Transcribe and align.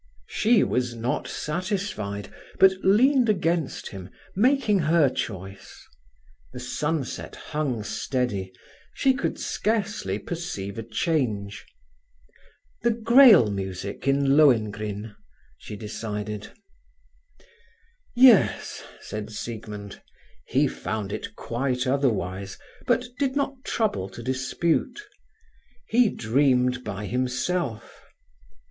She 0.29 0.63
was 0.63 0.95
not 0.95 1.27
satisfied, 1.27 2.33
but 2.57 2.71
leaned 2.81 3.29
against 3.29 3.89
him, 3.89 4.09
making 4.35 4.79
her 4.79 5.09
choice. 5.09 5.87
The 6.53 6.59
sunset 6.59 7.35
hung 7.35 7.83
steady, 7.83 8.51
she 8.95 9.13
could 9.13 9.37
scarcely 9.39 10.17
perceive 10.17 10.79
a 10.79 10.81
change. 10.81 11.67
"The 12.81 12.89
Grail 12.89 13.51
music 13.51 14.07
in 14.07 14.35
Lohengrin," 14.35 15.15
she 15.59 15.75
decided. 15.75 16.49
"Yes," 18.15 18.83
said 19.01 19.29
Siegmund. 19.29 20.01
He 20.47 20.67
found 20.67 21.13
it 21.13 21.35
quite 21.35 21.85
otherwise, 21.85 22.57
but 22.87 23.05
did 23.19 23.35
not 23.35 23.63
trouble 23.63 24.09
to 24.09 24.23
dispute. 24.23 24.99
He 25.85 26.09
dreamed 26.09 26.83
by 26.83 27.05
himself. 27.05 28.01